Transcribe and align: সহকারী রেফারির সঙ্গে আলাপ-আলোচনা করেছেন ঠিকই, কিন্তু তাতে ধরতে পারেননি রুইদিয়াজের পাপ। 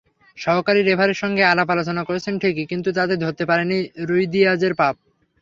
সহকারী 0.37 0.81
রেফারির 0.81 1.21
সঙ্গে 1.23 1.43
আলাপ-আলোচনা 1.45 2.01
করেছেন 2.03 2.33
ঠিকই, 2.41 2.65
কিন্তু 2.65 2.89
তাতে 2.97 3.15
ধরতে 3.17 3.43
পারেননি 3.45 3.77
রুইদিয়াজের 4.07 4.73
পাপ। 4.75 4.95